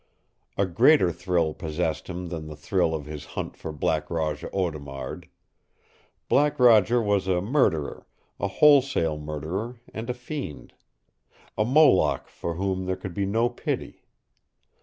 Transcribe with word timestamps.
A 0.57 0.65
greater 0.65 1.11
thrill 1.11 1.53
possessed 1.53 2.07
him 2.09 2.29
than 2.29 2.47
the 2.47 2.55
thrill 2.55 2.95
of 2.95 3.05
his 3.05 3.25
hunt 3.37 3.55
for 3.55 3.71
Black 3.71 4.09
Roger 4.09 4.49
Audemard. 4.51 5.29
Black 6.27 6.59
Roger 6.59 6.99
was 6.99 7.27
a 7.27 7.39
murderer, 7.39 8.07
a 8.39 8.47
wholesale 8.47 9.19
murderer 9.19 9.79
and 9.93 10.09
a 10.09 10.15
fiend, 10.15 10.73
a 11.55 11.63
Moloch 11.63 12.27
for 12.29 12.55
whom 12.55 12.87
there 12.87 12.95
could 12.97 13.13
be 13.13 13.27
no 13.27 13.47
pity. 13.47 14.01